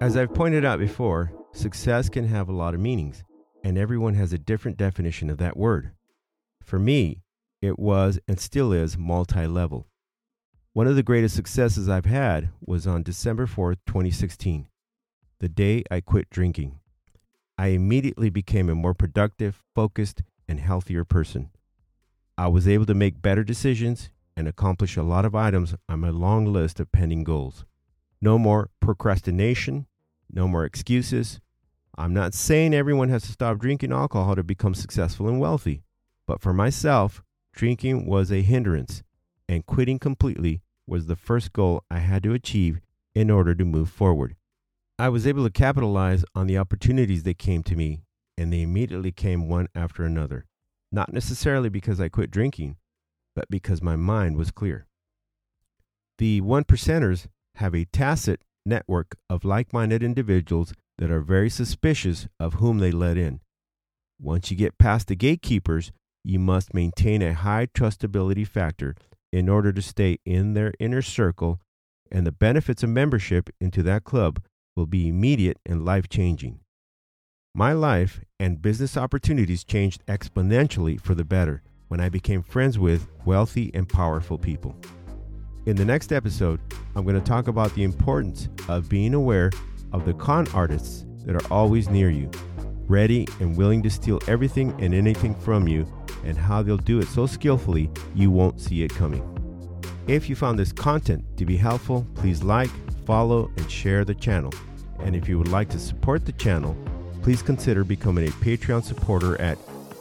As 0.00 0.16
I've 0.16 0.34
pointed 0.34 0.64
out 0.64 0.78
before, 0.78 1.32
success 1.52 2.08
can 2.08 2.28
have 2.28 2.48
a 2.48 2.52
lot 2.52 2.74
of 2.74 2.80
meanings, 2.80 3.24
and 3.64 3.78
everyone 3.78 4.14
has 4.14 4.32
a 4.32 4.38
different 4.38 4.76
definition 4.76 5.30
of 5.30 5.38
that 5.38 5.56
word. 5.56 5.92
For 6.62 6.78
me, 6.78 7.22
it 7.64 7.78
was 7.78 8.18
and 8.28 8.38
still 8.38 8.72
is 8.72 8.98
multi 8.98 9.46
level. 9.46 9.86
One 10.74 10.86
of 10.86 10.96
the 10.96 11.02
greatest 11.02 11.34
successes 11.34 11.88
I've 11.88 12.04
had 12.04 12.50
was 12.60 12.86
on 12.86 13.02
December 13.02 13.46
4th, 13.46 13.78
2016, 13.86 14.68
the 15.38 15.48
day 15.48 15.84
I 15.90 16.00
quit 16.00 16.28
drinking. 16.30 16.78
I 17.56 17.68
immediately 17.68 18.28
became 18.28 18.68
a 18.68 18.74
more 18.74 18.94
productive, 18.94 19.62
focused, 19.74 20.22
and 20.48 20.60
healthier 20.60 21.04
person. 21.04 21.50
I 22.36 22.48
was 22.48 22.66
able 22.66 22.86
to 22.86 22.94
make 22.94 23.22
better 23.22 23.44
decisions 23.44 24.10
and 24.36 24.48
accomplish 24.48 24.96
a 24.96 25.02
lot 25.02 25.24
of 25.24 25.34
items 25.34 25.74
on 25.88 26.00
my 26.00 26.10
long 26.10 26.46
list 26.52 26.80
of 26.80 26.92
pending 26.92 27.24
goals. 27.24 27.64
No 28.20 28.38
more 28.38 28.70
procrastination, 28.80 29.86
no 30.30 30.48
more 30.48 30.64
excuses. 30.64 31.40
I'm 31.96 32.12
not 32.12 32.34
saying 32.34 32.74
everyone 32.74 33.08
has 33.10 33.22
to 33.22 33.32
stop 33.32 33.58
drinking 33.58 33.92
alcohol 33.92 34.34
to 34.34 34.42
become 34.42 34.74
successful 34.74 35.28
and 35.28 35.38
wealthy, 35.38 35.84
but 36.26 36.40
for 36.40 36.52
myself, 36.52 37.22
drinking 37.54 38.06
was 38.06 38.30
a 38.30 38.42
hindrance, 38.42 39.02
and 39.48 39.66
quitting 39.66 39.98
completely 39.98 40.60
was 40.86 41.06
the 41.06 41.16
first 41.16 41.52
goal 41.52 41.82
I 41.90 41.98
had 41.98 42.22
to 42.24 42.32
achieve 42.32 42.80
in 43.14 43.30
order 43.30 43.54
to 43.54 43.64
move 43.64 43.88
forward. 43.88 44.36
I 44.98 45.08
was 45.08 45.26
able 45.26 45.44
to 45.44 45.50
capitalize 45.50 46.24
on 46.34 46.46
the 46.46 46.58
opportunities 46.58 47.22
that 47.22 47.38
came 47.38 47.62
to 47.64 47.76
me, 47.76 48.02
and 48.36 48.52
they 48.52 48.62
immediately 48.62 49.12
came 49.12 49.48
one 49.48 49.68
after 49.74 50.04
another 50.04 50.46
not 50.94 51.12
necessarily 51.12 51.68
because 51.68 52.00
I 52.00 52.08
quit 52.08 52.30
drinking, 52.30 52.76
but 53.34 53.50
because 53.50 53.82
my 53.82 53.96
mind 53.96 54.36
was 54.36 54.52
clear. 54.52 54.86
The 56.18 56.40
one 56.40 56.64
percenters 56.64 57.26
have 57.56 57.74
a 57.74 57.86
tacit 57.86 58.42
network 58.64 59.16
of 59.28 59.44
like 59.44 59.72
minded 59.72 60.02
individuals 60.02 60.72
that 60.98 61.10
are 61.10 61.20
very 61.20 61.50
suspicious 61.50 62.28
of 62.38 62.54
whom 62.54 62.78
they 62.78 62.92
let 62.92 63.18
in. 63.18 63.40
Once 64.20 64.50
you 64.50 64.56
get 64.56 64.78
past 64.78 65.08
the 65.08 65.16
gatekeepers, 65.16 65.90
you 66.24 66.38
must 66.38 66.74
maintain 66.74 67.22
a 67.22 67.34
high 67.34 67.66
trustability 67.66 68.46
factor 68.46 68.96
in 69.32 69.48
order 69.48 69.72
to 69.72 69.82
stay 69.82 70.18
in 70.24 70.54
their 70.54 70.72
inner 70.80 71.02
circle, 71.02 71.60
and 72.10 72.26
the 72.26 72.32
benefits 72.32 72.82
of 72.82 72.90
membership 72.90 73.50
into 73.60 73.82
that 73.82 74.04
club 74.04 74.40
will 74.74 74.86
be 74.86 75.08
immediate 75.08 75.58
and 75.66 75.84
life 75.84 76.08
changing. 76.08 76.60
My 77.54 77.72
life 77.72 78.20
and 78.40 78.62
business 78.62 78.96
opportunities 78.96 79.62
changed 79.64 80.04
exponentially 80.06 81.00
for 81.00 81.14
the 81.14 81.24
better 81.24 81.62
when 81.88 82.00
I 82.00 82.08
became 82.08 82.42
friends 82.42 82.78
with 82.78 83.06
wealthy 83.24 83.70
and 83.74 83.88
powerful 83.88 84.38
people. 84.38 84.74
In 85.66 85.76
the 85.76 85.84
next 85.84 86.12
episode, 86.12 86.60
I'm 86.96 87.04
going 87.04 87.14
to 87.14 87.20
talk 87.20 87.48
about 87.48 87.74
the 87.74 87.84
importance 87.84 88.48
of 88.68 88.88
being 88.88 89.14
aware 89.14 89.50
of 89.92 90.04
the 90.04 90.14
con 90.14 90.48
artists 90.48 91.06
that 91.24 91.36
are 91.36 91.52
always 91.52 91.88
near 91.88 92.10
you, 92.10 92.30
ready 92.86 93.26
and 93.40 93.56
willing 93.56 93.82
to 93.82 93.90
steal 93.90 94.20
everything 94.26 94.74
and 94.80 94.92
anything 94.92 95.34
from 95.34 95.68
you, 95.68 95.86
and 96.24 96.36
how 96.36 96.62
they'll 96.62 96.76
do 96.76 96.98
it 97.00 97.08
so 97.08 97.26
skillfully 97.26 97.90
you 98.14 98.30
won't 98.30 98.60
see 98.60 98.82
it 98.82 98.94
coming. 98.94 99.22
If 100.06 100.28
you 100.28 100.36
found 100.36 100.58
this 100.58 100.72
content 100.72 101.24
to 101.38 101.46
be 101.46 101.56
helpful, 101.56 102.06
please 102.14 102.42
like, 102.42 102.70
follow, 103.06 103.50
and 103.56 103.70
share 103.70 104.04
the 104.04 104.14
channel. 104.14 104.52
And 105.00 105.16
if 105.16 105.28
you 105.28 105.38
would 105.38 105.48
like 105.48 105.68
to 105.70 105.78
support 105.78 106.26
the 106.26 106.32
channel, 106.32 106.76
please 107.22 107.42
consider 107.42 107.84
becoming 107.84 108.28
a 108.28 108.30
Patreon 108.32 108.84
supporter 108.84 109.40
at 109.40 109.58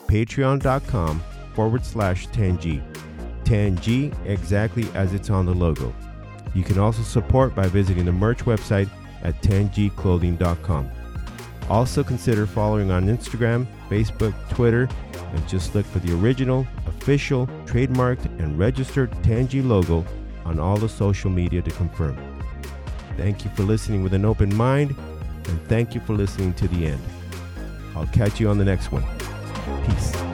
patreon.com 0.08 1.22
forward 1.54 1.86
slash 1.86 2.28
10G. 2.28 2.84
10G 3.46 4.26
exactly 4.26 4.88
as 4.94 5.14
it's 5.14 5.30
on 5.30 5.46
the 5.46 5.54
logo. 5.54 5.94
You 6.54 6.64
can 6.64 6.78
also 6.78 7.02
support 7.02 7.56
by 7.56 7.68
visiting 7.68 8.06
the 8.06 8.12
merch 8.12 8.40
website 8.40 8.90
at 9.24 9.42
10gclothing.com. 9.42 10.92
Also 11.70 12.04
consider 12.04 12.46
following 12.46 12.92
on 12.92 13.08
Instagram, 13.08 13.66
Facebook, 13.90 14.34
Twitter, 14.50 14.90
and 15.34 15.48
just 15.48 15.76
look 15.76 15.86
for 15.86 16.00
the 16.00 16.14
original, 16.14 16.66
official, 16.88 17.48
trademarked, 17.66 18.26
and 18.40 18.58
registered 18.58 19.12
10G 19.24 19.68
logo 19.68 20.06
on 20.46 20.60
all 20.60 20.78
the 20.78 20.90
social 20.90 21.30
media 21.30 21.62
to 21.62 21.72
confirm. 21.72 22.18
Thank 23.18 23.44
you 23.44 23.52
for 23.52 23.64
listening 23.64 24.04
with 24.04 24.14
an 24.14 24.26
open 24.26 24.56
mind 24.56 24.96
and 25.48 25.68
thank 25.68 25.94
you 25.94 26.02
for 26.02 26.14
listening 26.14 26.54
to 26.56 26.68
the 26.68 26.88
end. 26.88 27.02
I'll 27.96 28.08
catch 28.08 28.40
you 28.40 28.50
on 28.50 28.58
the 28.58 28.66
next 28.66 28.92
one. 28.92 29.04
Peace. 29.86 30.33